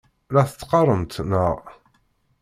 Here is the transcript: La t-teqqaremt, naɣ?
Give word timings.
La 0.33 0.43
t-teqqaremt, 0.47 1.13
naɣ? 1.29 1.57